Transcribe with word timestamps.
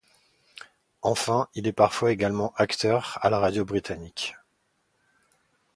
Enfin, 1.03 1.47
il 1.53 1.67
est 1.67 1.73
parfois 1.73 2.11
également 2.11 2.55
acteur 2.57 3.19
à 3.21 3.29
la 3.29 3.37
radio 3.37 3.63
britannique. 3.65 4.33